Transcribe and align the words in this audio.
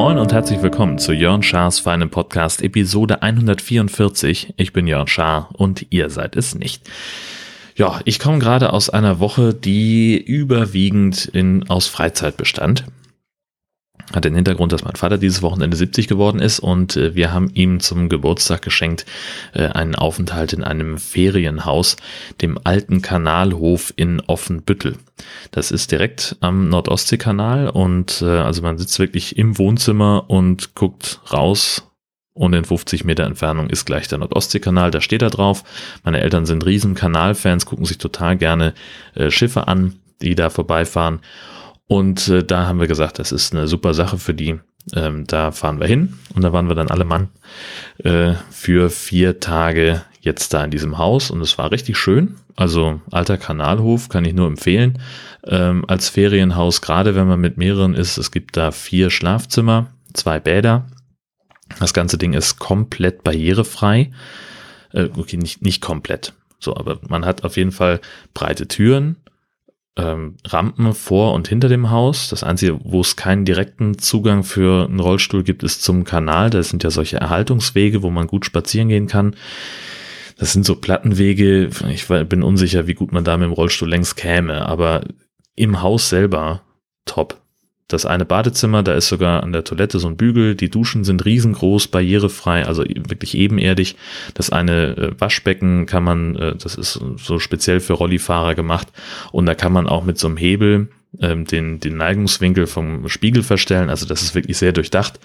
Moin 0.00 0.18
und 0.18 0.32
herzlich 0.32 0.62
willkommen 0.62 0.98
zu 0.98 1.12
Jörn 1.12 1.42
Schars 1.42 1.78
feinem 1.78 2.08
Podcast 2.08 2.62
Episode 2.62 3.22
144. 3.22 4.54
Ich 4.56 4.72
bin 4.72 4.86
Jörn 4.86 5.06
Schaar 5.06 5.50
und 5.52 5.86
ihr 5.90 6.08
seid 6.08 6.36
es 6.36 6.54
nicht. 6.54 6.88
Ja, 7.76 8.00
ich 8.06 8.18
komme 8.18 8.38
gerade 8.38 8.72
aus 8.72 8.88
einer 8.88 9.20
Woche, 9.20 9.52
die 9.52 10.16
überwiegend 10.16 11.26
in, 11.26 11.68
aus 11.68 11.86
Freizeit 11.86 12.38
bestand. 12.38 12.84
Hat 14.12 14.24
den 14.24 14.34
Hintergrund, 14.34 14.72
dass 14.72 14.84
mein 14.84 14.96
Vater 14.96 15.18
dieses 15.18 15.40
Wochenende 15.42 15.76
70 15.76 16.08
geworden 16.08 16.40
ist 16.40 16.58
und 16.58 16.96
äh, 16.96 17.14
wir 17.14 17.32
haben 17.32 17.50
ihm 17.54 17.80
zum 17.80 18.08
Geburtstag 18.08 18.62
geschenkt 18.62 19.06
äh, 19.52 19.66
einen 19.66 19.94
Aufenthalt 19.94 20.52
in 20.52 20.64
einem 20.64 20.98
Ferienhaus, 20.98 21.96
dem 22.40 22.58
alten 22.64 23.02
Kanalhof 23.02 23.92
in 23.96 24.20
Offenbüttel. 24.20 24.96
Das 25.52 25.70
ist 25.70 25.92
direkt 25.92 26.36
am 26.40 26.68
Nordostseekanal 26.68 27.68
und 27.68 28.20
äh, 28.22 28.26
also 28.26 28.62
man 28.62 28.78
sitzt 28.78 28.98
wirklich 28.98 29.38
im 29.38 29.58
Wohnzimmer 29.58 30.24
und 30.28 30.74
guckt 30.74 31.20
raus 31.32 31.84
und 32.32 32.54
in 32.54 32.64
50 32.64 33.04
Meter 33.04 33.24
Entfernung 33.24 33.68
ist 33.70 33.84
gleich 33.84 34.08
der 34.08 34.18
Nordostseekanal, 34.18 34.90
da 34.90 35.00
steht 35.00 35.22
er 35.22 35.30
drauf. 35.30 35.62
Meine 36.04 36.20
Eltern 36.20 36.46
sind 36.46 36.64
riesen 36.64 36.94
Kanalfans, 36.94 37.66
gucken 37.66 37.84
sich 37.84 37.98
total 37.98 38.36
gerne 38.36 38.74
äh, 39.14 39.30
Schiffe 39.30 39.68
an, 39.68 39.96
die 40.22 40.34
da 40.34 40.50
vorbeifahren. 40.50 41.20
Und 41.90 42.28
äh, 42.28 42.44
da 42.44 42.68
haben 42.68 42.78
wir 42.78 42.86
gesagt, 42.86 43.18
das 43.18 43.32
ist 43.32 43.52
eine 43.52 43.66
super 43.66 43.94
Sache 43.94 44.16
für 44.16 44.32
die. 44.32 44.60
Ähm, 44.94 45.26
da 45.26 45.50
fahren 45.50 45.80
wir 45.80 45.88
hin 45.88 46.14
und 46.36 46.42
da 46.42 46.52
waren 46.52 46.68
wir 46.68 46.76
dann 46.76 46.88
alle 46.88 47.04
Mann 47.04 47.30
äh, 47.98 48.34
für 48.48 48.90
vier 48.90 49.40
Tage 49.40 50.02
jetzt 50.20 50.54
da 50.54 50.62
in 50.62 50.70
diesem 50.70 50.98
Haus 50.98 51.32
und 51.32 51.40
es 51.40 51.58
war 51.58 51.72
richtig 51.72 51.98
schön. 51.98 52.36
Also 52.54 53.00
alter 53.10 53.38
Kanalhof 53.38 54.08
kann 54.08 54.24
ich 54.24 54.34
nur 54.34 54.46
empfehlen. 54.46 55.02
Ähm, 55.44 55.84
als 55.88 56.08
Ferienhaus, 56.08 56.80
gerade 56.80 57.16
wenn 57.16 57.26
man 57.26 57.40
mit 57.40 57.56
mehreren 57.56 57.94
ist, 57.94 58.18
es 58.18 58.30
gibt 58.30 58.56
da 58.56 58.70
vier 58.70 59.10
Schlafzimmer, 59.10 59.88
zwei 60.14 60.38
Bäder. 60.38 60.86
Das 61.80 61.92
ganze 61.92 62.18
Ding 62.18 62.34
ist 62.34 62.60
komplett 62.60 63.24
barrierefrei. 63.24 64.12
Äh, 64.92 65.08
okay, 65.16 65.38
nicht, 65.38 65.62
nicht 65.62 65.82
komplett. 65.82 66.34
So, 66.60 66.76
aber 66.76 67.00
man 67.08 67.24
hat 67.24 67.42
auf 67.42 67.56
jeden 67.56 67.72
Fall 67.72 68.00
breite 68.32 68.68
Türen, 68.68 69.16
ähm, 69.96 70.36
Rampen 70.46 70.92
vor 70.94 71.34
und 71.34 71.48
hinter 71.48 71.68
dem 71.68 71.90
Haus. 71.90 72.28
Das 72.28 72.42
Einzige, 72.42 72.78
wo 72.84 73.00
es 73.00 73.16
keinen 73.16 73.44
direkten 73.44 73.98
Zugang 73.98 74.44
für 74.44 74.86
einen 74.86 75.00
Rollstuhl 75.00 75.42
gibt, 75.42 75.62
ist 75.62 75.82
zum 75.82 76.04
Kanal. 76.04 76.50
Das 76.50 76.68
sind 76.68 76.82
ja 76.84 76.90
solche 76.90 77.18
Erhaltungswege, 77.18 78.02
wo 78.02 78.10
man 78.10 78.26
gut 78.26 78.46
spazieren 78.46 78.88
gehen 78.88 79.06
kann. 79.06 79.36
Das 80.38 80.52
sind 80.52 80.64
so 80.64 80.76
Plattenwege. 80.76 81.70
Ich 81.90 82.06
bin 82.08 82.42
unsicher, 82.42 82.86
wie 82.86 82.94
gut 82.94 83.12
man 83.12 83.24
da 83.24 83.36
mit 83.36 83.46
dem 83.46 83.52
Rollstuhl 83.52 83.88
längst 83.88 84.16
käme, 84.16 84.66
aber 84.66 85.02
im 85.54 85.82
Haus 85.82 86.08
selber 86.08 86.62
top. 87.04 87.40
Das 87.90 88.06
eine 88.06 88.24
Badezimmer, 88.24 88.82
da 88.82 88.94
ist 88.94 89.08
sogar 89.08 89.42
an 89.42 89.52
der 89.52 89.64
Toilette 89.64 89.98
so 89.98 90.06
ein 90.06 90.16
Bügel. 90.16 90.54
Die 90.54 90.70
Duschen 90.70 91.02
sind 91.04 91.24
riesengroß, 91.24 91.88
barrierefrei, 91.88 92.64
also 92.64 92.84
wirklich 92.84 93.36
ebenerdig. 93.36 93.96
Das 94.34 94.50
eine 94.50 94.96
äh, 94.96 95.20
Waschbecken 95.20 95.86
kann 95.86 96.04
man, 96.04 96.36
äh, 96.36 96.54
das 96.56 96.76
ist 96.76 97.00
so 97.16 97.38
speziell 97.40 97.80
für 97.80 97.94
Rollifahrer 97.94 98.54
gemacht. 98.54 98.88
Und 99.32 99.46
da 99.46 99.54
kann 99.54 99.72
man 99.72 99.88
auch 99.88 100.04
mit 100.04 100.18
so 100.18 100.28
einem 100.28 100.36
Hebel 100.36 100.88
ähm, 101.20 101.44
den, 101.44 101.80
den 101.80 101.96
Neigungswinkel 101.96 102.68
vom 102.68 103.08
Spiegel 103.08 103.42
verstellen. 103.42 103.90
Also 103.90 104.06
das 104.06 104.22
ist 104.22 104.36
wirklich 104.36 104.56
sehr 104.56 104.72
durchdacht. 104.72 105.18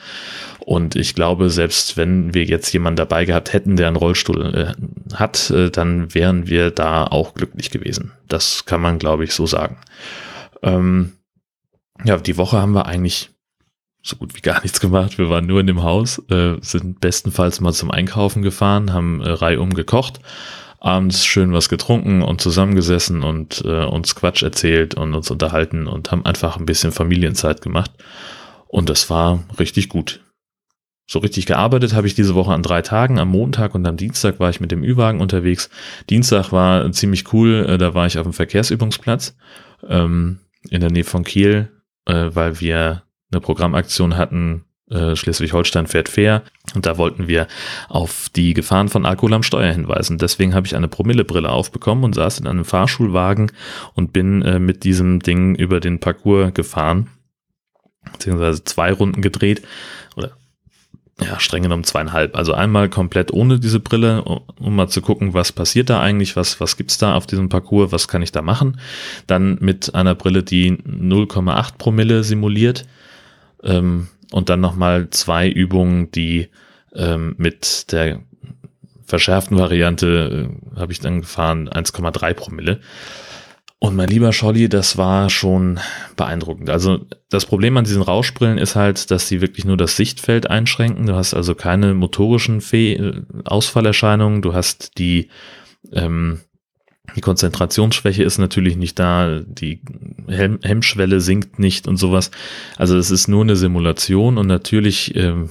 Und 0.60 0.96
ich 0.96 1.14
glaube, 1.14 1.52
selbst 1.52 1.98
wenn 1.98 2.34
wir 2.34 2.46
jetzt 2.46 2.74
jemanden 2.74 2.98
dabei 2.98 3.26
gehabt 3.26 3.54
hätten, 3.54 3.76
der 3.76 3.88
einen 3.88 3.96
Rollstuhl 3.96 4.56
äh, 4.56 5.16
hat, 5.16 5.52
äh, 5.52 5.70
dann 5.70 6.16
wären 6.16 6.48
wir 6.48 6.72
da 6.72 7.06
auch 7.06 7.36
glücklich 7.36 7.70
gewesen. 7.70 8.14
Das 8.28 8.66
kann 8.66 8.82
man, 8.82 8.98
glaube 8.98 9.24
ich, 9.24 9.34
so 9.34 9.46
sagen. 9.46 9.78
Ähm, 10.64 11.12
ja, 12.04 12.18
die 12.18 12.38
Woche 12.38 12.62
haben 12.62 12.74
wir 12.74 12.86
eigentlich 12.86 13.32
so 14.06 14.16
gut 14.16 14.36
wie 14.36 14.42
gar 14.42 14.62
nichts 14.64 14.80
gemacht. 14.80 15.18
Wir 15.18 15.30
waren 15.30 15.46
nur 15.46 15.60
in 15.60 15.68
dem 15.68 15.84
Haus, 15.84 16.20
äh, 16.30 16.58
sind 16.62 17.02
bestenfalls 17.02 17.60
mal 17.60 17.74
zum 17.74 17.92
Einkaufen 17.92 18.42
gefahren, 18.42 18.94
haben 18.94 19.22
äh, 19.22 19.30
reihum 19.30 19.74
gekocht, 19.74 20.20
abends 20.80 21.26
schön 21.26 21.54
was 21.54 21.70
getrunken 21.70 22.22
und 22.22 22.42
zusammengesessen 22.42 23.24
und 23.24 23.64
äh, 23.66 23.86
uns 23.86 24.16
Quatsch 24.16 24.44
erzählt 24.44 24.96
und 24.96 25.16
uns 25.16 25.32
unterhalten 25.32 25.88
und 25.88 26.12
haben 26.12 26.26
einfach 26.26 26.58
ein 26.58 26.66
bisschen 26.66 26.92
Familienzeit 26.92 27.62
gemacht. 27.62 27.92
Und 28.68 28.90
das 28.90 29.10
war 29.10 29.44
richtig 29.58 29.90
gut. 29.90 30.22
So 31.08 31.20
richtig 31.20 31.46
gearbeitet 31.46 31.94
habe 31.94 32.08
ich 32.08 32.16
diese 32.16 32.34
Woche 32.34 32.52
an 32.52 32.64
drei 32.64 32.82
Tagen. 32.82 33.20
Am 33.20 33.30
Montag 33.30 33.76
und 33.76 33.86
am 33.86 33.96
Dienstag 33.96 34.40
war 34.40 34.50
ich 34.50 34.60
mit 34.60 34.72
dem 34.72 34.84
Ü-Wagen 34.84 35.22
unterwegs. 35.22 35.70
Dienstag 36.10 36.52
war 36.52 36.92
ziemlich 36.92 37.32
cool. 37.32 37.66
Äh, 37.70 37.78
da 37.78 37.94
war 37.94 38.08
ich 38.08 38.18
auf 38.18 38.24
dem 38.24 38.34
Verkehrsübungsplatz 38.34 39.36
ähm, 39.88 40.40
in 40.70 40.82
der 40.82 40.92
Nähe 40.92 41.04
von 41.04 41.24
Kiel 41.24 41.70
äh, 42.06 42.30
weil 42.34 42.60
wir 42.60 43.04
eine 43.32 43.42
Programmaktion 43.42 44.18
hatten, 44.18 44.66
äh, 44.90 45.16
Schleswig-Holstein 45.16 45.88
fährt 45.88 46.10
fair. 46.10 46.44
Und 46.76 46.86
da 46.86 46.98
wollten 46.98 47.28
wir 47.28 47.48
auf 47.90 48.30
die 48.36 48.54
Gefahren 48.54 48.90
von 48.90 49.06
Alkohol 49.06 49.34
am 49.34 49.44
Steuer 49.44 49.72
hinweisen. 49.72 50.18
Deswegen 50.18 50.54
habe 50.54 50.68
ich 50.68 50.76
eine 50.76 50.88
Promillebrille 50.88 51.50
aufbekommen 51.50 52.04
und 52.04 52.14
saß 52.14 52.40
in 52.40 52.48
einem 52.48 52.66
Fahrschulwagen 52.66 53.52
und 53.94 54.14
bin 54.14 54.42
äh, 54.44 54.60
mit 54.60 54.84
diesem 54.84 55.20
Ding 55.20 55.56
über 55.56 55.80
den 55.80 56.00
Parcours 56.00 56.54
gefahren, 56.54 57.08
beziehungsweise 58.12 58.64
zwei 58.64 58.92
Runden 58.92 59.22
gedreht 59.22 59.64
oder 60.16 60.38
ja, 61.22 61.40
streng 61.40 61.64
genommen 61.64 61.86
zweieinhalb. 61.86 62.36
Also 62.36 62.54
einmal 62.54 62.90
komplett 62.90 63.32
ohne 63.32 63.60
diese 63.60 63.80
Brille, 63.80 64.24
um 64.24 64.76
mal 64.76 64.90
zu 64.90 65.02
gucken, 65.02 65.34
was 65.34 65.54
passiert 65.54 65.90
da 65.90 66.02
eigentlich, 66.02 66.36
was, 66.36 66.60
was 66.60 66.76
gibt's 66.76 66.98
da 66.98 67.16
auf 67.16 67.26
diesem 67.26 67.48
Parcours, 67.48 67.92
was 67.92 68.08
kann 68.08 68.22
ich 68.22 68.34
da 68.34 68.42
machen. 68.42 68.80
Dann 69.26 69.58
mit 69.62 69.96
einer 69.96 70.14
Brille, 70.14 70.44
die 70.44 70.74
0,8 70.74 71.78
Promille 71.78 72.24
simuliert. 72.24 72.86
Ähm, 73.64 74.08
und 74.32 74.50
dann 74.50 74.60
nochmal 74.60 75.10
zwei 75.12 75.48
Übungen, 75.48 76.12
die 76.12 76.50
ähm, 76.94 77.36
mit 77.38 77.92
der 77.94 78.20
verschärften 79.06 79.58
Variante 79.58 80.50
äh, 80.76 80.80
habe 80.80 80.92
ich 80.92 81.00
dann 81.00 81.22
gefahren 81.22 81.70
1,3 81.70 82.34
Promille. 82.34 82.82
Und 83.80 83.96
mein 83.96 84.10
lieber 84.10 84.32
Scholli, 84.32 84.70
das 84.70 84.98
war 84.98 85.30
schon 85.30 85.80
beeindruckend. 86.16 86.70
Also 86.70 87.06
das 87.30 87.46
Problem 87.46 87.76
an 87.78 87.84
diesen 87.84 88.02
Rauschbrillen 88.02 88.58
ist 88.58 88.76
halt, 88.76 89.12
dass 89.12 89.28
sie 89.28 89.42
wirklich 89.42 89.66
nur 89.66 89.78
das 89.78 89.98
Sichtfeld 89.98 90.50
einschränken. 90.50 91.06
Du 91.06 91.16
hast 91.16 91.34
also 91.34 91.56
keine 91.56 91.94
motorischen 91.94 92.62
Fe 92.62 93.26
Ausfallerscheinungen. 93.44 94.42
Du 94.42 94.54
hast 94.54 94.98
die, 94.98 95.30
ähm, 95.92 96.40
die 97.16 97.22
Konzentrationsschwäche 97.22 98.24
ist 98.24 98.38
natürlich 98.38 98.78
nicht 98.78 98.98
da. 98.98 99.42
Die 99.46 99.82
Hem 100.28 100.60
Hemmschwelle 100.64 101.20
sinkt 101.20 101.60
nicht 101.60 101.88
und 101.88 101.98
sowas. 101.98 102.32
Also 102.78 102.98
es 102.98 103.12
ist 103.12 103.28
nur 103.28 103.44
eine 103.44 103.58
Simulation 103.58 104.38
und 104.38 104.48
natürlich, 104.48 105.16
ähm, 105.16 105.50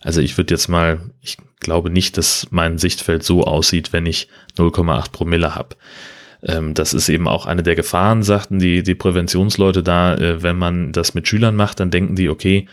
also 0.00 0.22
ich 0.22 0.38
würde 0.38 0.54
jetzt 0.54 0.68
mal, 0.68 1.10
ich 1.20 1.36
glaube 1.60 1.90
nicht, 1.90 2.16
dass 2.16 2.48
mein 2.50 2.78
Sichtfeld 2.78 3.22
so 3.24 3.44
aussieht, 3.44 3.92
wenn 3.92 4.06
ich 4.06 4.28
0,8 4.56 5.12
Promille 5.12 5.54
habe 5.54 5.76
ähm, 6.42 6.74
das 6.74 6.94
ist 6.94 7.08
eben 7.08 7.26
auch 7.26 7.46
eine 7.46 7.62
der 7.62 7.74
Gefahren, 7.74 8.22
sagten 8.22 8.58
die, 8.58 8.82
die 8.82 8.94
Präventionsleute 8.94 9.82
da, 9.82 10.14
äh, 10.14 10.42
wenn 10.42 10.56
man 10.56 10.92
das 10.92 11.14
mit 11.14 11.26
Schülern 11.26 11.56
macht, 11.56 11.80
dann 11.80 11.90
denken 11.90 12.16
die, 12.16 12.28
okay, 12.28 12.66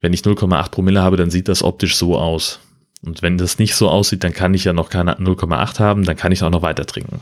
wenn 0.00 0.12
ich 0.12 0.22
0,8 0.22 0.70
Promille 0.70 1.02
habe, 1.02 1.16
dann 1.16 1.30
sieht 1.30 1.48
das 1.48 1.62
optisch 1.62 1.96
so 1.96 2.16
aus. 2.16 2.60
Und 3.02 3.22
wenn 3.22 3.38
das 3.38 3.58
nicht 3.58 3.74
so 3.74 3.88
aussieht, 3.88 4.24
dann 4.24 4.32
kann 4.32 4.54
ich 4.54 4.64
ja 4.64 4.72
noch 4.72 4.90
keine 4.90 5.18
0,8 5.18 5.78
haben, 5.78 6.04
dann 6.04 6.16
kann 6.16 6.32
ich 6.32 6.42
auch 6.42 6.50
noch 6.50 6.62
weiter 6.62 6.86
trinken. 6.86 7.20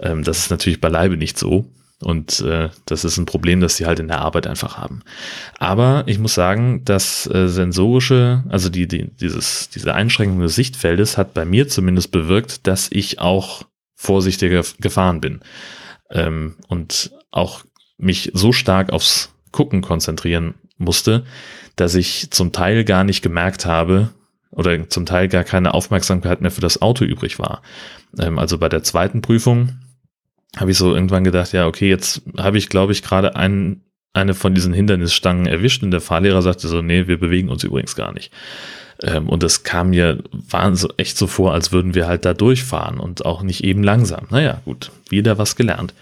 Ähm, 0.00 0.22
das 0.22 0.38
ist 0.38 0.50
natürlich 0.50 0.80
beileibe 0.80 1.16
nicht 1.16 1.38
so. 1.38 1.66
Und 2.02 2.42
äh, 2.42 2.68
das 2.84 3.04
ist 3.04 3.16
ein 3.16 3.24
Problem, 3.24 3.60
das 3.60 3.76
sie 3.76 3.86
halt 3.86 4.00
in 4.00 4.08
der 4.08 4.20
Arbeit 4.20 4.46
einfach 4.46 4.76
haben. 4.76 5.00
Aber 5.58 6.04
ich 6.06 6.18
muss 6.18 6.34
sagen, 6.34 6.82
das 6.84 7.26
äh, 7.26 7.48
sensorische, 7.48 8.44
also 8.50 8.68
die, 8.68 8.86
die, 8.86 9.10
dieses, 9.18 9.70
diese 9.70 9.94
Einschränkung 9.94 10.40
des 10.40 10.56
Sichtfeldes 10.56 11.16
hat 11.16 11.32
bei 11.32 11.46
mir 11.46 11.68
zumindest 11.68 12.12
bewirkt, 12.12 12.66
dass 12.66 12.88
ich 12.92 13.18
auch 13.18 13.62
vorsichtiger 13.96 14.62
gefahren 14.78 15.20
bin. 15.20 15.40
Ähm, 16.10 16.54
und 16.68 17.10
auch 17.32 17.64
mich 17.98 18.30
so 18.34 18.52
stark 18.52 18.92
aufs 18.92 19.32
Gucken 19.50 19.80
konzentrieren 19.80 20.54
musste, 20.78 21.24
dass 21.76 21.94
ich 21.94 22.30
zum 22.30 22.52
Teil 22.52 22.84
gar 22.84 23.04
nicht 23.04 23.22
gemerkt 23.22 23.66
habe 23.66 24.10
oder 24.50 24.88
zum 24.88 25.06
Teil 25.06 25.28
gar 25.28 25.44
keine 25.44 25.74
Aufmerksamkeit 25.74 26.40
mehr 26.40 26.50
für 26.50 26.60
das 26.60 26.80
Auto 26.80 27.04
übrig 27.04 27.38
war. 27.38 27.62
Ähm, 28.18 28.38
also 28.38 28.58
bei 28.58 28.68
der 28.68 28.82
zweiten 28.82 29.22
Prüfung 29.22 29.78
habe 30.56 30.70
ich 30.70 30.78
so 30.78 30.94
irgendwann 30.94 31.24
gedacht, 31.24 31.52
ja, 31.52 31.66
okay, 31.66 31.88
jetzt 31.88 32.22
habe 32.38 32.58
ich, 32.58 32.68
glaube 32.68 32.92
ich, 32.92 33.02
gerade 33.02 33.36
einen, 33.36 33.82
eine 34.12 34.34
von 34.34 34.54
diesen 34.54 34.72
Hindernisstangen 34.72 35.46
erwischt 35.46 35.82
und 35.82 35.90
der 35.90 36.00
Fahrlehrer 36.00 36.40
sagte 36.42 36.68
so, 36.68 36.80
nee, 36.80 37.06
wir 37.06 37.18
bewegen 37.18 37.48
uns 37.48 37.64
übrigens 37.64 37.94
gar 37.94 38.12
nicht. 38.12 38.32
Ähm, 39.02 39.28
und 39.28 39.42
es 39.42 39.62
kam 39.62 39.90
mir 39.90 40.22
so 40.72 40.88
echt 40.96 41.16
so 41.18 41.26
vor, 41.26 41.52
als 41.52 41.72
würden 41.72 41.94
wir 41.94 42.06
halt 42.06 42.24
da 42.24 42.34
durchfahren 42.34 42.98
und 42.98 43.24
auch 43.24 43.42
nicht 43.42 43.64
eben 43.64 43.82
langsam. 43.82 44.26
Naja, 44.30 44.60
gut, 44.64 44.90
wieder 45.08 45.38
was 45.38 45.56
gelernt. 45.56 45.94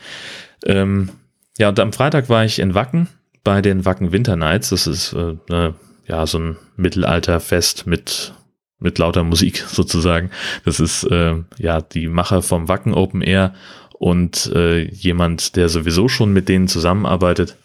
Ähm, 0.65 1.11
ja, 1.59 1.69
und 1.69 1.79
am 1.81 1.93
Freitag 1.93 2.29
war 2.29 2.45
ich 2.45 2.59
in 2.59 2.75
Wacken 2.75 3.09
bei 3.43 3.63
den 3.63 3.85
Wacken 3.85 4.13
Winter 4.13 4.37
Nights. 4.37 4.71
Das 4.71 4.87
ist 4.87 5.13
äh, 5.13 5.35
ne, 5.49 5.75
ja 6.07 6.27
so 6.27 6.39
ein 6.39 6.57
Mittelalterfest 6.77 7.87
mit 7.87 8.33
mit 8.81 8.99
lauter 8.99 9.25
Musik 9.25 9.59
sozusagen. 9.69 10.31
Das 10.65 10.81
ist 10.81 11.05
äh, 11.05 11.35
ja 11.59 11.81
die 11.81 12.09
Macher 12.09 12.43
vom 12.43 12.69
Wacken 12.69 12.95
Open 12.95 13.23
Air 13.23 13.55
und 13.99 14.51
äh, 14.55 14.85
jemand, 14.85 15.57
der 15.57 15.69
sowieso 15.69 16.09
schon 16.09 16.33
mit 16.33 16.49
denen 16.49 16.69
zusammenarbeitet. 16.69 17.57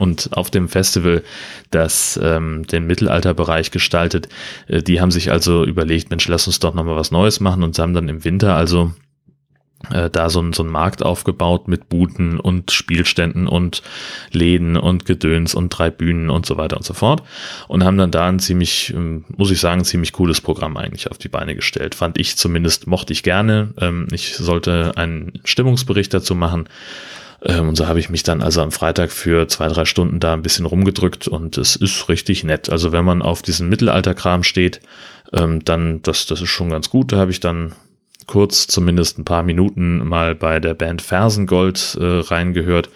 Und 0.00 0.30
auf 0.32 0.50
dem 0.50 0.70
Festival, 0.70 1.22
das 1.70 2.18
ähm, 2.22 2.66
den 2.66 2.86
Mittelalterbereich 2.86 3.70
gestaltet, 3.70 4.30
äh, 4.66 4.82
die 4.82 4.98
haben 4.98 5.10
sich 5.10 5.30
also 5.30 5.62
überlegt, 5.62 6.08
Mensch, 6.08 6.26
lass 6.26 6.46
uns 6.46 6.58
doch 6.58 6.72
nochmal 6.72 6.96
was 6.96 7.10
Neues 7.10 7.38
machen 7.40 7.62
und 7.62 7.78
haben 7.78 7.92
dann 7.92 8.08
im 8.08 8.24
Winter 8.24 8.56
also 8.56 8.92
äh, 9.90 10.08
da 10.08 10.30
so, 10.30 10.40
ein, 10.40 10.54
so 10.54 10.62
ein 10.62 10.70
Markt 10.70 11.02
aufgebaut 11.02 11.68
mit 11.68 11.90
Buden 11.90 12.40
und 12.40 12.70
Spielständen 12.70 13.46
und 13.46 13.82
Läden 14.30 14.78
und 14.78 15.04
Gedöns 15.04 15.54
und 15.54 15.68
drei 15.68 15.90
Bühnen 15.90 16.30
und 16.30 16.46
so 16.46 16.56
weiter 16.56 16.78
und 16.78 16.84
so 16.84 16.94
fort 16.94 17.22
und 17.68 17.84
haben 17.84 17.98
dann 17.98 18.10
da 18.10 18.26
ein 18.26 18.38
ziemlich, 18.38 18.94
ähm, 18.94 19.26
muss 19.36 19.50
ich 19.50 19.60
sagen, 19.60 19.84
ziemlich 19.84 20.12
cooles 20.12 20.40
Programm 20.40 20.78
eigentlich 20.78 21.10
auf 21.10 21.18
die 21.18 21.28
Beine 21.28 21.54
gestellt. 21.54 21.94
Fand 21.94 22.18
ich 22.18 22.38
zumindest, 22.38 22.86
mochte 22.86 23.12
ich 23.12 23.22
gerne. 23.22 23.74
Ähm, 23.78 24.08
ich 24.12 24.34
sollte 24.34 24.92
einen 24.96 25.40
Stimmungsbericht 25.44 26.14
dazu 26.14 26.34
machen. 26.34 26.68
Ähm, 27.42 27.70
und 27.70 27.76
so 27.76 27.86
habe 27.86 28.00
ich 28.00 28.10
mich 28.10 28.22
dann 28.22 28.42
also 28.42 28.62
am 28.62 28.72
Freitag 28.72 29.10
für 29.10 29.48
zwei, 29.48 29.68
drei 29.68 29.84
Stunden 29.84 30.20
da 30.20 30.32
ein 30.32 30.42
bisschen 30.42 30.66
rumgedrückt 30.66 31.28
und 31.28 31.58
es 31.58 31.76
ist 31.76 32.08
richtig 32.08 32.44
nett. 32.44 32.70
Also 32.70 32.92
wenn 32.92 33.04
man 33.04 33.22
auf 33.22 33.42
diesen 33.42 33.68
Mittelalterkram 33.68 34.42
steht, 34.42 34.80
dann, 35.32 36.02
das, 36.02 36.26
das 36.26 36.40
ist 36.40 36.48
schon 36.48 36.70
ganz 36.70 36.90
gut. 36.90 37.12
Da 37.12 37.18
habe 37.18 37.30
ich 37.30 37.38
dann 37.38 37.72
kurz 38.26 38.66
zumindest 38.68 39.18
ein 39.18 39.24
paar 39.24 39.42
Minuten 39.42 40.06
mal 40.06 40.34
bei 40.34 40.60
der 40.60 40.74
Band 40.74 41.02
Fersengold 41.02 41.98
äh, 42.00 42.04
reingehört. 42.04 42.88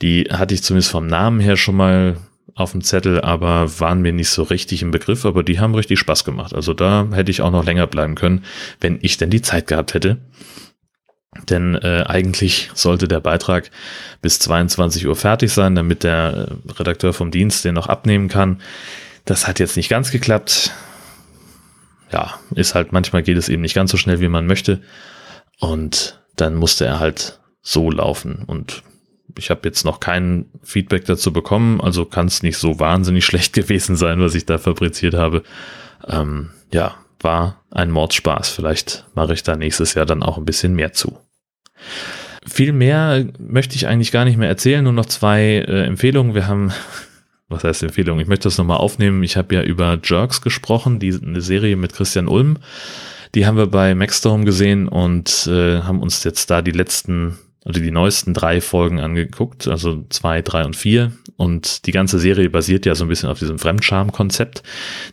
Die 0.00 0.24
hatte 0.24 0.54
ich 0.54 0.62
zumindest 0.64 0.90
vom 0.90 1.06
Namen 1.06 1.38
her 1.38 1.56
schon 1.56 1.76
mal 1.76 2.16
auf 2.54 2.72
dem 2.72 2.82
Zettel, 2.82 3.20
aber 3.20 3.78
waren 3.80 4.02
mir 4.02 4.12
nicht 4.12 4.30
so 4.30 4.42
richtig 4.42 4.82
im 4.82 4.90
Begriff, 4.90 5.24
aber 5.24 5.42
die 5.42 5.60
haben 5.60 5.74
richtig 5.74 6.00
Spaß 6.00 6.24
gemacht. 6.24 6.52
Also 6.54 6.74
da 6.74 7.06
hätte 7.12 7.30
ich 7.30 7.42
auch 7.42 7.52
noch 7.52 7.64
länger 7.64 7.86
bleiben 7.86 8.14
können, 8.14 8.44
wenn 8.80 8.98
ich 9.02 9.16
denn 9.16 9.30
die 9.30 9.42
Zeit 9.42 9.68
gehabt 9.68 9.94
hätte. 9.94 10.18
Denn 11.48 11.74
äh, 11.76 12.04
eigentlich 12.06 12.70
sollte 12.74 13.08
der 13.08 13.20
Beitrag 13.20 13.70
bis 14.20 14.38
22 14.38 15.06
Uhr 15.06 15.16
fertig 15.16 15.52
sein, 15.52 15.74
damit 15.74 16.04
der 16.04 16.48
äh, 16.68 16.72
Redakteur 16.72 17.12
vom 17.12 17.30
Dienst 17.30 17.64
den 17.64 17.74
noch 17.74 17.86
abnehmen 17.86 18.28
kann. 18.28 18.60
Das 19.24 19.46
hat 19.46 19.58
jetzt 19.58 19.76
nicht 19.76 19.88
ganz 19.88 20.10
geklappt 20.10 20.72
ja, 22.12 22.34
ist 22.54 22.74
halt, 22.74 22.92
manchmal 22.92 23.22
geht 23.22 23.38
es 23.38 23.48
eben 23.48 23.62
nicht 23.62 23.74
ganz 23.74 23.90
so 23.90 23.96
schnell, 23.96 24.20
wie 24.20 24.28
man 24.28 24.46
möchte. 24.46 24.80
Und 25.58 26.20
dann 26.36 26.54
musste 26.54 26.84
er 26.84 27.00
halt 27.00 27.40
so 27.62 27.90
laufen. 27.90 28.44
Und 28.46 28.82
ich 29.38 29.50
habe 29.50 29.62
jetzt 29.64 29.84
noch 29.84 29.98
kein 29.98 30.46
Feedback 30.62 31.06
dazu 31.06 31.32
bekommen, 31.32 31.80
also 31.80 32.04
kann 32.04 32.26
es 32.26 32.42
nicht 32.42 32.58
so 32.58 32.78
wahnsinnig 32.78 33.24
schlecht 33.24 33.54
gewesen 33.54 33.96
sein, 33.96 34.20
was 34.20 34.34
ich 34.34 34.46
da 34.46 34.58
fabriziert 34.58 35.14
habe. 35.14 35.42
Ähm, 36.06 36.50
ja, 36.72 36.96
war 37.24 37.62
ein 37.70 37.90
Mordspaß. 37.90 38.50
Vielleicht 38.50 39.06
mache 39.14 39.34
ich 39.34 39.42
da 39.42 39.56
nächstes 39.56 39.94
Jahr 39.94 40.06
dann 40.06 40.22
auch 40.22 40.38
ein 40.38 40.44
bisschen 40.44 40.74
mehr 40.74 40.92
zu. 40.92 41.18
Viel 42.46 42.72
mehr 42.72 43.26
möchte 43.38 43.76
ich 43.76 43.86
eigentlich 43.86 44.12
gar 44.12 44.24
nicht 44.24 44.36
mehr 44.36 44.48
erzählen, 44.48 44.82
nur 44.82 44.92
noch 44.92 45.06
zwei 45.06 45.64
äh, 45.66 45.84
Empfehlungen. 45.84 46.34
Wir 46.34 46.46
haben 46.46 46.72
was 47.52 47.64
heißt 47.64 47.82
Empfehlung? 47.82 48.18
Ich 48.18 48.26
möchte 48.26 48.44
das 48.44 48.58
nochmal 48.58 48.78
aufnehmen. 48.78 49.22
Ich 49.22 49.36
habe 49.36 49.54
ja 49.54 49.62
über 49.62 49.98
Jerks 50.02 50.40
gesprochen, 50.40 50.98
die 50.98 51.14
eine 51.14 51.40
Serie 51.40 51.76
mit 51.76 51.92
Christian 51.92 52.28
Ulm. 52.28 52.58
Die 53.34 53.46
haben 53.46 53.56
wir 53.56 53.66
bei 53.66 53.94
Maxstorm 53.94 54.44
gesehen 54.44 54.88
und 54.88 55.46
äh, 55.46 55.80
haben 55.80 56.02
uns 56.02 56.24
jetzt 56.24 56.50
da 56.50 56.62
die 56.62 56.72
letzten 56.72 57.38
also 57.64 57.80
die 57.80 57.90
neuesten 57.90 58.34
drei 58.34 58.60
Folgen 58.60 59.00
angeguckt, 59.00 59.68
also 59.68 60.04
zwei, 60.08 60.42
drei 60.42 60.64
und 60.64 60.74
vier. 60.74 61.12
Und 61.36 61.86
die 61.86 61.92
ganze 61.92 62.18
Serie 62.18 62.50
basiert 62.50 62.86
ja 62.86 62.94
so 62.94 63.04
ein 63.04 63.08
bisschen 63.08 63.28
auf 63.28 63.38
diesem 63.38 63.58
Fremdscham-Konzept, 63.58 64.62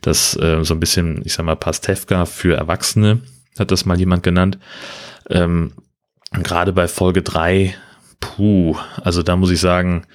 das 0.01 0.35
äh, 0.37 0.63
so 0.63 0.73
ein 0.73 0.79
bisschen, 0.79 1.21
ich 1.25 1.33
sag 1.33 1.45
mal, 1.45 1.55
Pastewka 1.55 2.25
für 2.25 2.55
Erwachsene, 2.55 3.21
hat 3.57 3.71
das 3.71 3.85
mal 3.85 3.99
jemand 3.99 4.23
genannt. 4.23 4.57
Ähm, 5.29 5.73
Gerade 6.31 6.73
bei 6.73 6.87
Folge 6.87 7.21
drei, 7.21 7.75
puh, 8.19 8.75
also 9.01 9.23
da 9.23 9.35
muss 9.35 9.51
ich 9.51 9.59
sagen, 9.59 10.05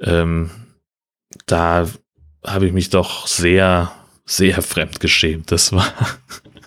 ähm, 0.00 0.50
da 1.46 1.86
habe 2.44 2.66
ich 2.66 2.72
mich 2.72 2.90
doch 2.90 3.26
sehr, 3.26 3.92
sehr 4.24 4.62
fremd 4.62 5.00
geschämt. 5.00 5.52
Das 5.52 5.72
war, 5.72 5.92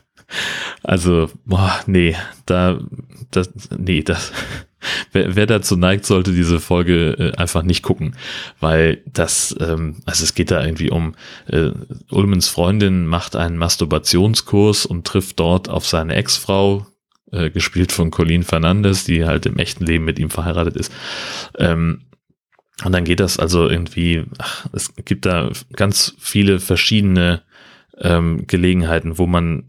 also, 0.83 1.29
boah, 1.45 1.79
nee, 1.87 2.15
da, 2.45 2.79
das, 3.31 3.49
nee, 3.75 4.03
das, 4.03 4.31
wer, 5.13 5.35
wer 5.35 5.45
dazu 5.45 5.75
neigt, 5.75 6.05
sollte 6.05 6.33
diese 6.33 6.59
Folge 6.59 7.11
äh, 7.17 7.37
einfach 7.37 7.63
nicht 7.63 7.83
gucken, 7.83 8.15
weil 8.59 9.01
das, 9.05 9.55
ähm, 9.59 9.97
also 10.05 10.23
es 10.23 10.35
geht 10.35 10.51
da 10.51 10.63
irgendwie 10.63 10.89
um, 10.89 11.15
äh, 11.47 11.71
Ulmens 12.09 12.47
Freundin 12.49 13.05
macht 13.05 13.35
einen 13.35 13.57
Masturbationskurs 13.57 14.85
und 14.85 15.07
trifft 15.07 15.39
dort 15.39 15.69
auf 15.69 15.87
seine 15.87 16.15
Ex-Frau, 16.15 16.87
äh, 17.31 17.49
gespielt 17.49 17.91
von 17.91 18.11
Colleen 18.11 18.43
Fernandes, 18.43 19.05
die 19.05 19.25
halt 19.25 19.45
im 19.45 19.57
echten 19.57 19.85
Leben 19.85 20.05
mit 20.05 20.19
ihm 20.19 20.29
verheiratet 20.29 20.75
ist. 20.75 20.91
Ähm, 21.57 22.01
und 22.83 22.91
dann 22.91 23.05
geht 23.05 23.19
das 23.19 23.39
also 23.39 23.69
irgendwie, 23.69 24.25
ach, 24.39 24.65
es 24.73 24.93
gibt 25.05 25.25
da 25.25 25.51
ganz 25.73 26.15
viele 26.19 26.59
verschiedene 26.59 27.43
ähm, 27.99 28.45
Gelegenheiten, 28.47 29.17
wo 29.17 29.27
man, 29.27 29.65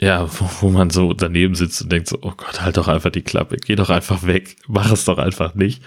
ja, 0.00 0.28
wo, 0.38 0.48
wo 0.60 0.70
man 0.70 0.90
so 0.90 1.12
daneben 1.12 1.54
sitzt 1.54 1.82
und 1.82 1.90
denkt 1.90 2.08
so, 2.08 2.18
oh 2.22 2.32
Gott, 2.36 2.60
halt 2.60 2.76
doch 2.76 2.88
einfach 2.88 3.10
die 3.10 3.22
Klappe, 3.22 3.56
geh 3.56 3.76
doch 3.76 3.90
einfach 3.90 4.24
weg, 4.26 4.56
mach 4.66 4.90
es 4.90 5.04
doch 5.04 5.18
einfach 5.18 5.54
nicht. 5.54 5.82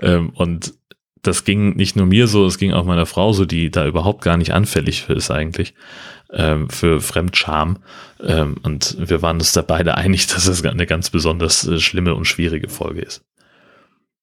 Ähm, 0.00 0.30
und 0.30 0.74
das 1.22 1.44
ging 1.44 1.74
nicht 1.76 1.96
nur 1.96 2.06
mir 2.06 2.28
so, 2.28 2.46
es 2.46 2.58
ging 2.58 2.72
auch 2.72 2.84
meiner 2.84 3.06
Frau 3.06 3.32
so, 3.32 3.44
die 3.44 3.70
da 3.70 3.86
überhaupt 3.86 4.22
gar 4.22 4.36
nicht 4.36 4.52
anfällig 4.52 5.02
für 5.02 5.14
ist 5.14 5.30
eigentlich, 5.30 5.74
ähm, 6.32 6.70
für 6.70 7.00
Fremdscham. 7.00 7.78
Ähm, 8.22 8.56
und 8.62 8.96
wir 8.98 9.22
waren 9.22 9.38
uns 9.38 9.52
da 9.52 9.62
beide 9.62 9.96
einig, 9.96 10.26
dass 10.28 10.46
es 10.46 10.64
eine 10.64 10.86
ganz 10.86 11.10
besonders 11.10 11.66
äh, 11.66 11.80
schlimme 11.80 12.14
und 12.14 12.26
schwierige 12.26 12.68
Folge 12.68 13.02
ist. 13.02 13.24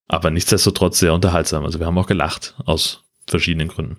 Aber 0.08 0.30
nichtsdestotrotz 0.30 1.00
sehr 1.00 1.14
unterhaltsam. 1.14 1.66
Also 1.66 1.80
wir 1.80 1.88
haben 1.88 1.98
auch 1.98 2.08
gelacht 2.08 2.56
aus 2.66 3.04
verschiedenen 3.28 3.68
Gründen. 3.68 3.98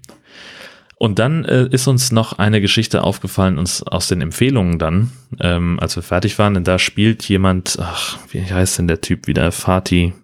Und 0.98 1.18
dann 1.18 1.44
äh, 1.44 1.68
ist 1.70 1.86
uns 1.88 2.10
noch 2.10 2.38
eine 2.38 2.62
Geschichte 2.62 3.04
aufgefallen, 3.04 3.58
uns 3.58 3.82
aus 3.82 4.08
den 4.08 4.22
Empfehlungen 4.22 4.78
dann, 4.78 5.12
ähm, 5.40 5.78
als 5.78 5.94
wir 5.94 6.02
fertig 6.02 6.38
waren, 6.38 6.54
denn 6.54 6.64
da 6.64 6.78
spielt 6.78 7.28
jemand, 7.28 7.78
ach, 7.78 8.18
wie 8.30 8.42
heißt 8.42 8.78
denn 8.78 8.88
der 8.88 9.02
Typ 9.02 9.26
wieder? 9.26 9.52
Fatih, 9.52 10.14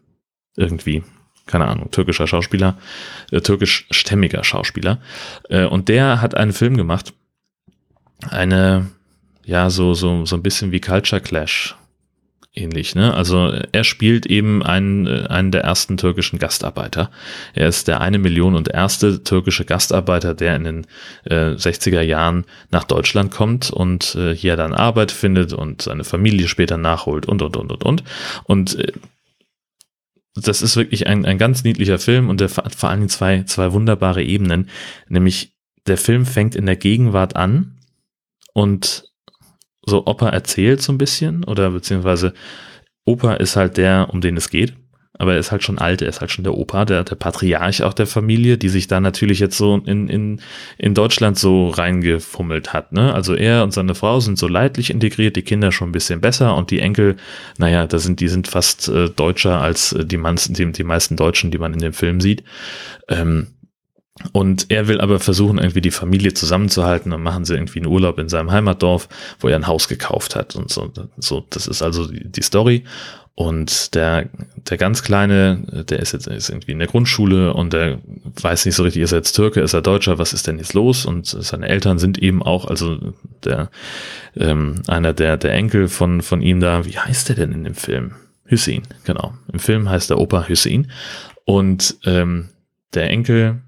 irgendwie, 0.56 1.02
keine 1.44 1.68
Ahnung, 1.68 1.90
türkischer 1.90 2.26
Schauspieler, 2.26 2.78
äh, 3.30 3.42
türkischstämmiger 3.42 4.44
Schauspieler. 4.44 4.98
Äh, 5.50 5.66
und 5.66 5.90
der 5.90 6.22
hat 6.22 6.34
einen 6.34 6.54
Film 6.54 6.78
gemacht, 6.78 7.12
eine, 8.30 8.86
ja, 9.44 9.68
so, 9.68 9.92
so, 9.92 10.24
so 10.24 10.36
ein 10.36 10.42
bisschen 10.42 10.72
wie 10.72 10.80
Culture 10.80 11.20
Clash 11.20 11.76
ähnlich. 12.54 12.94
Ne? 12.94 13.14
Also 13.14 13.52
er 13.72 13.84
spielt 13.84 14.26
eben 14.26 14.62
einen, 14.62 15.06
äh, 15.06 15.26
einen 15.28 15.50
der 15.50 15.62
ersten 15.62 15.96
türkischen 15.96 16.38
Gastarbeiter. 16.38 17.10
Er 17.54 17.68
ist 17.68 17.88
der 17.88 18.00
eine 18.00 18.18
Million 18.18 18.54
und 18.54 18.68
erste 18.68 19.24
türkische 19.24 19.64
Gastarbeiter, 19.64 20.34
der 20.34 20.56
in 20.56 20.64
den 20.64 20.86
äh, 21.24 21.54
60er 21.54 22.02
Jahren 22.02 22.44
nach 22.70 22.84
Deutschland 22.84 23.30
kommt 23.30 23.70
und 23.70 24.14
äh, 24.16 24.34
hier 24.34 24.56
dann 24.56 24.74
Arbeit 24.74 25.12
findet 25.12 25.52
und 25.52 25.82
seine 25.82 26.04
Familie 26.04 26.48
später 26.48 26.76
nachholt 26.76 27.26
und, 27.26 27.40
und, 27.42 27.56
und, 27.56 27.72
und, 27.72 27.84
und. 27.84 28.04
Und 28.44 28.78
äh, 28.78 28.92
das 30.34 30.62
ist 30.62 30.76
wirklich 30.76 31.06
ein, 31.06 31.24
ein 31.26 31.38
ganz 31.38 31.64
niedlicher 31.64 31.98
Film 31.98 32.28
und 32.28 32.40
der 32.40 32.48
vor 32.48 32.88
allem 32.88 33.08
zwei, 33.08 33.42
zwei 33.44 33.72
wunderbare 33.72 34.22
Ebenen. 34.22 34.68
Nämlich 35.08 35.54
der 35.86 35.98
Film 35.98 36.26
fängt 36.26 36.54
in 36.54 36.66
der 36.66 36.76
Gegenwart 36.76 37.36
an 37.36 37.78
und 38.54 39.11
so 39.84 40.06
Opa 40.06 40.28
erzählt 40.28 40.82
so 40.82 40.92
ein 40.92 40.98
bisschen 40.98 41.44
oder 41.44 41.70
beziehungsweise 41.70 42.34
Opa 43.04 43.34
ist 43.34 43.56
halt 43.56 43.76
der, 43.76 44.08
um 44.10 44.20
den 44.20 44.36
es 44.36 44.50
geht. 44.50 44.74
Aber 45.18 45.34
er 45.34 45.38
ist 45.38 45.52
halt 45.52 45.62
schon 45.62 45.78
alt, 45.78 46.00
er 46.00 46.08
ist 46.08 46.20
halt 46.20 46.30
schon 46.30 46.42
der 46.42 46.56
Opa, 46.56 46.84
der, 46.84 47.04
der 47.04 47.14
Patriarch 47.16 47.82
auch 47.82 47.92
der 47.92 48.06
Familie, 48.06 48.56
die 48.56 48.70
sich 48.70 48.88
da 48.88 48.98
natürlich 48.98 49.40
jetzt 49.40 49.58
so 49.58 49.76
in, 49.84 50.08
in, 50.08 50.40
in 50.78 50.94
Deutschland 50.94 51.38
so 51.38 51.68
reingefummelt 51.68 52.72
hat. 52.72 52.92
Ne? 52.92 53.12
Also 53.12 53.34
er 53.34 53.62
und 53.62 53.72
seine 53.72 53.94
Frau 53.94 54.20
sind 54.20 54.38
so 54.38 54.48
leidlich 54.48 54.90
integriert, 54.90 55.36
die 55.36 55.42
Kinder 55.42 55.70
schon 55.70 55.90
ein 55.90 55.92
bisschen 55.92 56.22
besser 56.22 56.56
und 56.56 56.70
die 56.70 56.80
Enkel, 56.80 57.16
naja, 57.58 57.86
da 57.86 57.98
sind, 57.98 58.20
die 58.20 58.28
sind 58.28 58.48
fast 58.48 58.88
äh, 58.88 59.10
deutscher 59.10 59.60
als 59.60 59.92
äh, 59.92 60.04
die, 60.06 60.18
die, 60.48 60.72
die 60.72 60.84
meisten 60.84 61.16
Deutschen, 61.16 61.50
die 61.50 61.58
man 61.58 61.74
in 61.74 61.80
dem 61.80 61.92
Film 61.92 62.20
sieht. 62.20 62.42
Ähm, 63.08 63.48
und 64.32 64.70
er 64.70 64.88
will 64.88 65.00
aber 65.00 65.20
versuchen, 65.20 65.58
irgendwie 65.58 65.80
die 65.80 65.90
Familie 65.90 66.34
zusammenzuhalten. 66.34 67.10
Dann 67.10 67.22
machen 67.22 67.44
sie 67.44 67.54
irgendwie 67.54 67.80
einen 67.80 67.88
Urlaub 67.88 68.18
in 68.18 68.28
seinem 68.28 68.50
Heimatdorf, 68.50 69.08
wo 69.40 69.48
er 69.48 69.56
ein 69.56 69.66
Haus 69.66 69.88
gekauft 69.88 70.36
hat 70.36 70.54
und 70.54 70.70
so. 70.70 70.92
so 71.16 71.46
das 71.50 71.66
ist 71.66 71.82
also 71.82 72.06
die, 72.06 72.30
die 72.30 72.42
Story. 72.42 72.84
Und 73.34 73.94
der, 73.94 74.28
der 74.56 74.76
ganz 74.76 75.02
Kleine, 75.02 75.84
der 75.88 76.00
ist 76.00 76.12
jetzt 76.12 76.26
ist 76.26 76.50
irgendwie 76.50 76.72
in 76.72 76.78
der 76.78 76.88
Grundschule 76.88 77.54
und 77.54 77.72
der 77.72 77.98
weiß 78.40 78.66
nicht 78.66 78.74
so 78.74 78.82
richtig, 78.82 79.00
ist 79.02 79.12
er 79.12 79.18
jetzt 79.18 79.32
Türke, 79.32 79.62
ist 79.62 79.72
er 79.72 79.80
Deutscher, 79.80 80.18
was 80.18 80.34
ist 80.34 80.46
denn 80.46 80.58
jetzt 80.58 80.74
los? 80.74 81.06
Und 81.06 81.26
seine 81.26 81.66
Eltern 81.66 81.98
sind 81.98 82.18
eben 82.18 82.42
auch, 82.42 82.66
also 82.66 83.14
der, 83.42 83.70
ähm, 84.36 84.82
einer 84.86 85.14
der, 85.14 85.38
der 85.38 85.54
Enkel 85.54 85.88
von, 85.88 86.20
von 86.20 86.42
ihm 86.42 86.60
da, 86.60 86.84
wie 86.84 86.98
heißt 86.98 87.30
der 87.30 87.36
denn 87.36 87.52
in 87.52 87.64
dem 87.64 87.74
Film? 87.74 88.12
Hüseyin, 88.44 88.82
genau. 89.04 89.32
Im 89.50 89.58
Film 89.58 89.88
heißt 89.88 90.10
der 90.10 90.18
Opa 90.18 90.46
Hüseyin. 90.46 90.90
Und 91.46 91.96
ähm, 92.04 92.50
der 92.92 93.08
Enkel 93.08 93.62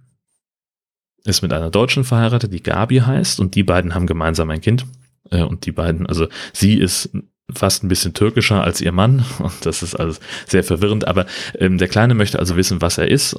ist 1.24 1.42
mit 1.42 1.52
einer 1.52 1.70
Deutschen 1.70 2.04
verheiratet, 2.04 2.52
die 2.52 2.62
Gabi 2.62 2.98
heißt, 2.98 3.40
und 3.40 3.54
die 3.54 3.62
beiden 3.62 3.94
haben 3.94 4.06
gemeinsam 4.06 4.50
ein 4.50 4.60
Kind. 4.60 4.86
Äh, 5.30 5.42
und 5.42 5.66
die 5.66 5.72
beiden, 5.72 6.06
also 6.06 6.28
sie 6.52 6.78
ist 6.78 7.10
fast 7.52 7.84
ein 7.84 7.88
bisschen 7.88 8.14
türkischer 8.14 8.64
als 8.64 8.80
ihr 8.80 8.92
Mann 8.92 9.24
und 9.38 9.66
das 9.66 9.82
ist 9.82 9.94
alles 9.94 10.18
sehr 10.46 10.64
verwirrend, 10.64 11.06
aber 11.06 11.26
ähm, 11.58 11.76
der 11.76 11.88
Kleine 11.88 12.14
möchte 12.14 12.38
also 12.38 12.56
wissen, 12.56 12.80
was 12.80 12.96
er 12.96 13.08
ist, 13.08 13.36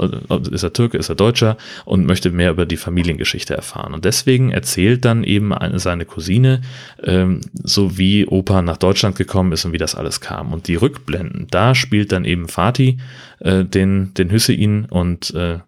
ist 0.51 0.63
er 0.63 0.73
Türke, 0.73 0.97
ist 0.97 1.09
er 1.09 1.15
Deutscher? 1.15 1.57
Und 1.85 2.05
möchte 2.05 2.31
mehr 2.31 2.51
über 2.51 2.65
die 2.65 2.77
Familiengeschichte 2.77 3.55
erfahren. 3.55 3.93
Und 3.93 4.05
deswegen 4.05 4.51
erzählt 4.51 5.05
dann 5.05 5.23
eben 5.23 5.53
eine, 5.53 5.79
seine 5.79 6.05
Cousine, 6.05 6.61
ähm, 7.03 7.41
so 7.63 7.97
wie 7.97 8.27
Opa 8.27 8.61
nach 8.61 8.77
Deutschland 8.77 9.15
gekommen 9.15 9.51
ist 9.51 9.65
und 9.65 9.73
wie 9.73 9.77
das 9.77 9.95
alles 9.95 10.21
kam. 10.21 10.53
Und 10.53 10.67
die 10.67 10.75
Rückblenden, 10.75 11.47
da 11.49 11.75
spielt 11.75 12.11
dann 12.11 12.25
eben 12.25 12.47
Fatih 12.47 12.97
äh, 13.39 13.65
den, 13.65 14.13
den 14.13 14.29
Hüssein 14.29 14.85
und 14.85 15.33
äh, 15.33 15.59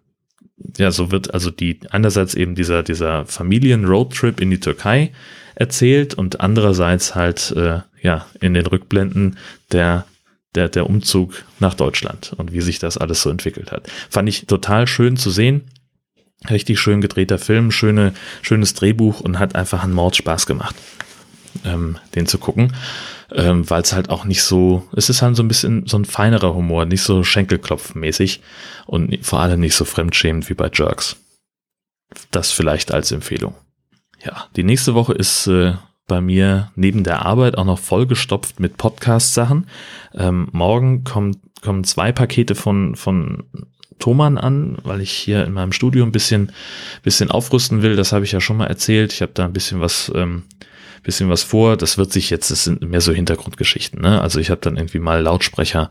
ja, 0.76 0.90
so 0.90 1.10
wird 1.10 1.34
also 1.34 1.50
die 1.50 1.80
einerseits 1.90 2.34
eben 2.34 2.54
dieser, 2.54 2.82
dieser 2.82 3.26
Familien-Roadtrip 3.26 4.40
in 4.40 4.50
die 4.50 4.60
Türkei 4.60 5.12
erzählt 5.54 6.14
und 6.14 6.40
andererseits 6.40 7.14
halt 7.14 7.52
äh, 7.56 7.80
ja 8.00 8.26
in 8.40 8.54
den 8.54 8.66
Rückblenden 8.66 9.38
der 9.72 10.06
der 10.54 10.68
der 10.68 10.88
Umzug 10.88 11.44
nach 11.60 11.74
Deutschland 11.74 12.32
und 12.36 12.52
wie 12.52 12.60
sich 12.60 12.78
das 12.78 12.96
alles 12.96 13.22
so 13.22 13.30
entwickelt 13.30 13.72
hat. 13.72 13.88
Fand 14.08 14.28
ich 14.28 14.46
total 14.46 14.86
schön 14.86 15.16
zu 15.16 15.30
sehen. 15.30 15.70
Richtig 16.48 16.78
schön 16.78 17.00
gedrehter 17.00 17.38
Film, 17.38 17.72
schöne 17.72 18.14
schönes 18.42 18.74
Drehbuch 18.74 19.20
und 19.20 19.38
hat 19.38 19.56
einfach 19.56 19.82
einen 19.82 19.92
Mord 19.92 20.16
Spaß 20.16 20.46
gemacht, 20.46 20.76
ähm, 21.64 21.98
den 22.14 22.26
zu 22.26 22.38
gucken, 22.38 22.74
ähm, 23.32 23.68
weil 23.68 23.82
es 23.82 23.92
halt 23.92 24.10
auch 24.10 24.24
nicht 24.24 24.42
so, 24.42 24.86
es 24.94 25.08
ist 25.08 25.22
halt 25.22 25.36
so 25.36 25.42
ein 25.42 25.48
bisschen 25.48 25.86
so 25.86 25.98
ein 25.98 26.04
feinerer 26.04 26.54
Humor, 26.54 26.84
nicht 26.84 27.02
so 27.02 27.22
Schenkelklopfmäßig 27.22 28.40
und 28.86 29.24
vor 29.24 29.40
allem 29.40 29.60
nicht 29.60 29.74
so 29.74 29.84
fremdschämend 29.84 30.48
wie 30.48 30.54
bei 30.54 30.70
Jerks. 30.72 31.16
Das 32.30 32.52
vielleicht 32.52 32.92
als 32.92 33.12
Empfehlung. 33.12 33.54
Ja, 34.24 34.46
die 34.56 34.64
nächste 34.64 34.94
Woche 34.94 35.12
ist 35.12 35.46
äh, 35.46 35.74
bei 36.06 36.20
mir 36.20 36.72
neben 36.74 37.04
der 37.04 37.24
Arbeit 37.24 37.56
auch 37.56 37.64
noch 37.64 37.78
vollgestopft 37.78 38.58
mit 38.58 38.76
Podcast-Sachen. 38.76 39.66
Ähm, 40.14 40.48
morgen 40.52 41.04
kommt, 41.04 41.38
kommen 41.60 41.84
zwei 41.84 42.10
Pakete 42.10 42.54
von, 42.54 42.96
von 42.96 43.44
Thomann 43.98 44.38
an, 44.38 44.78
weil 44.82 45.00
ich 45.00 45.12
hier 45.12 45.44
in 45.44 45.52
meinem 45.52 45.72
Studio 45.72 46.04
ein 46.04 46.12
bisschen, 46.12 46.52
bisschen 47.02 47.30
aufrüsten 47.30 47.82
will. 47.82 47.94
Das 47.94 48.12
habe 48.12 48.24
ich 48.24 48.32
ja 48.32 48.40
schon 48.40 48.56
mal 48.56 48.66
erzählt. 48.66 49.12
Ich 49.12 49.22
habe 49.22 49.32
da 49.34 49.44
ein 49.44 49.52
bisschen 49.52 49.80
was 49.80 50.10
ähm, 50.14 50.44
bisschen 51.02 51.28
was 51.28 51.42
vor. 51.42 51.76
Das 51.76 51.98
wird 51.98 52.12
sich 52.12 52.30
jetzt, 52.30 52.50
das 52.50 52.64
sind 52.64 52.82
mehr 52.82 53.00
so 53.00 53.12
Hintergrundgeschichten. 53.12 54.00
Ne? 54.00 54.20
Also 54.20 54.40
ich 54.40 54.50
habe 54.50 54.60
dann 54.60 54.76
irgendwie 54.76 54.98
mal 54.98 55.20
Lautsprecher 55.20 55.90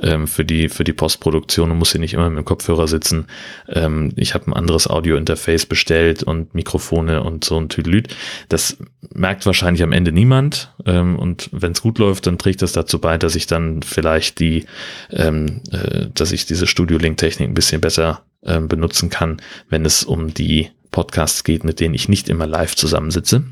ähm, 0.00 0.26
für 0.26 0.44
die 0.44 0.68
für 0.68 0.84
die 0.84 0.92
Postproduktion 0.92 1.70
und 1.70 1.78
muss 1.78 1.92
hier 1.92 2.00
nicht 2.00 2.14
immer 2.14 2.28
mit 2.28 2.38
dem 2.38 2.44
Kopfhörer 2.44 2.88
sitzen. 2.88 3.26
Ähm, 3.68 4.12
ich 4.16 4.34
habe 4.34 4.48
ein 4.48 4.54
anderes 4.54 4.88
Audio-Interface 4.88 5.66
bestellt 5.66 6.22
und 6.22 6.54
Mikrofone 6.54 7.22
und 7.22 7.44
so 7.44 7.58
ein 7.58 7.68
Tüdelüt. 7.68 8.08
Das 8.48 8.76
merkt 9.14 9.46
wahrscheinlich 9.46 9.82
am 9.82 9.92
Ende 9.92 10.12
niemand. 10.12 10.72
Ähm, 10.84 11.18
und 11.18 11.48
wenn 11.52 11.72
es 11.72 11.82
gut 11.82 11.98
läuft, 11.98 12.26
dann 12.26 12.38
trägt 12.38 12.62
das 12.62 12.72
dazu 12.72 12.98
bei, 12.98 13.18
dass 13.18 13.34
ich 13.34 13.46
dann 13.46 13.82
vielleicht 13.82 14.40
die, 14.40 14.66
ähm, 15.10 15.60
äh, 15.70 16.06
dass 16.14 16.32
ich 16.32 16.46
diese 16.46 16.66
Studio-Link-Technik 16.66 17.48
ein 17.48 17.54
bisschen 17.54 17.80
besser 17.80 18.22
ähm, 18.44 18.68
benutzen 18.68 19.10
kann, 19.10 19.40
wenn 19.68 19.84
es 19.84 20.04
um 20.04 20.32
die 20.32 20.70
Podcasts 20.90 21.44
geht, 21.44 21.64
mit 21.64 21.80
denen 21.80 21.94
ich 21.94 22.08
nicht 22.08 22.28
immer 22.28 22.46
live 22.46 22.74
zusammensitze. 22.74 23.44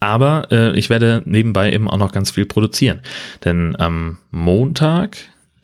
Aber 0.00 0.48
äh, 0.50 0.78
ich 0.78 0.90
werde 0.90 1.22
nebenbei 1.24 1.72
eben 1.72 1.88
auch 1.90 1.98
noch 1.98 2.12
ganz 2.12 2.30
viel 2.30 2.46
produzieren. 2.46 3.00
Denn 3.44 3.76
am 3.76 4.18
Montag 4.30 5.16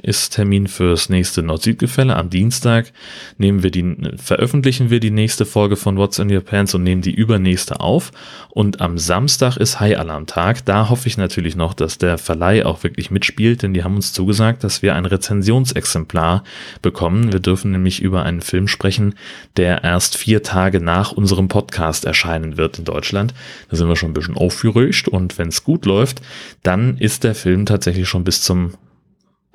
ist 0.03 0.35
Termin 0.35 0.67
fürs 0.67 1.09
nächste 1.09 1.43
Nord-Süd-Gefälle. 1.43 2.17
Am 2.17 2.31
Dienstag 2.31 2.93
nehmen 3.39 3.63
wir 3.63 3.71
die, 3.71 3.97
veröffentlichen 4.17 4.91
wir 4.91 5.01
die 5.01 5.11
nächste 5.11 5.47
Folge 5.47 5.77
von 5.77 5.97
What's 5.97 6.19
in 6.19 6.33
Your 6.33 6.41
Pants 6.41 6.75
und 6.75 6.83
nehmen 6.83 7.03
die 7.03 7.15
übernächste 7.15 7.81
auf. 7.81 8.13
Und 8.51 8.81
am 8.81 8.99
Samstag 8.99 9.57
ist 9.57 9.81
High 9.81 9.99
Alarm 9.99 10.27
Tag. 10.27 10.65
Da 10.65 10.89
hoffe 10.89 11.07
ich 11.07 11.17
natürlich 11.17 11.57
noch, 11.57 11.75
dass 11.75 11.99
der 11.99 12.19
Verleih 12.19 12.65
auch 12.67 12.83
wirklich 12.83 13.11
mitspielt, 13.11 13.63
denn 13.63 13.75
die 13.75 13.85
haben 13.85 13.97
uns 13.97 14.13
zugesagt, 14.13 14.65
dass 14.65 14.83
wir 14.83 14.95
ein 14.95 15.07
Rezensionsexemplar 15.07 16.45
bekommen. 16.83 17.33
Wir 17.33 17.41
dürfen 17.41 17.71
nämlich 17.73 18.03
über 18.03 18.25
einen 18.25 18.41
Film 18.41 18.69
sprechen, 18.69 19.15
der 19.57 19.85
erst 19.85 20.17
vier 20.17 20.43
Tage 20.43 20.81
nach 20.81 21.13
unserem 21.13 21.49
Podcast 21.49 22.05
erscheinen 22.05 22.57
wird 22.57 22.79
in 22.79 22.85
Deutschland. 22.85 23.35
Da 23.71 23.77
sind 23.77 23.89
wir 23.89 23.97
schon 23.97 24.11
ein 24.11 24.15
bisschen 24.15 24.37
aufgerüscht 24.37 25.09
und 25.09 25.39
wenn 25.39 25.49
es 25.49 25.65
gut 25.65 25.87
läuft, 25.87 26.21
dann 26.63 26.97
ist 26.99 27.25
der 27.25 27.35
Film 27.35 27.67
tatsächlich 27.67 28.09
schon 28.09 28.25
bis 28.25 28.43
zum 28.43 28.75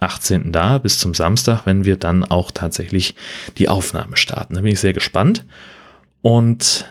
18. 0.06 0.52
da 0.52 0.78
bis 0.78 1.00
zum 1.00 1.14
Samstag, 1.14 1.66
wenn 1.66 1.86
wir 1.86 1.98
dann 1.98 2.24
auch 2.24 2.52
tatsächlich 2.52 3.16
die 3.58 3.70
Aufnahme 3.70 4.18
starten. 4.18 4.56
Da 4.56 4.62
bin 4.62 4.72
ich 4.72 4.80
sehr 4.80 4.94
gespannt. 4.94 5.46
Und 6.22 6.86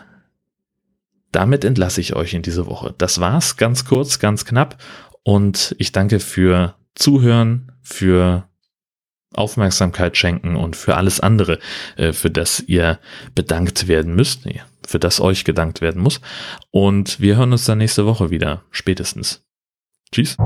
damit 1.33 1.65
entlasse 1.65 2.01
ich 2.01 2.15
euch 2.15 2.35
in 2.35 2.43
diese 2.43 2.67
Woche. 2.67 2.95
Das 2.99 3.21
war's, 3.21 3.57
ganz 3.57 3.85
kurz, 3.85 4.19
ganz 4.19 4.45
knapp. 4.45 4.81
Und 5.23 5.75
ich 5.79 5.93
danke 5.93 6.21
für 6.21 6.75
Zuhören, 6.95 7.73
für 7.83 8.49
Aufmerksamkeit 9.33 10.17
schenken 10.17 10.55
und 10.57 10.77
für 10.77 10.97
alles 10.97 11.21
andere, 11.21 11.59
äh, 11.97 12.13
für 12.13 12.31
das 12.31 12.61
ihr 12.61 13.01
bedankt 13.35 13.89
werden 13.89 14.15
müsst, 14.15 14.43
für 14.87 14.99
das 14.99 15.21
euch 15.21 15.45
gedankt 15.45 15.81
werden 15.81 16.03
muss. 16.03 16.21
Und 16.71 17.21
wir 17.21 17.37
hören 17.37 17.53
uns 17.53 17.65
dann 17.65 17.79
nächste 17.79 18.07
Woche 18.07 18.31
wieder, 18.31 18.63
spätestens. 18.71 19.43
Tschüss. 20.13 20.37